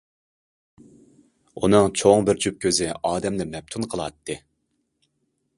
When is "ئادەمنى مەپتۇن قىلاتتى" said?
3.11-4.43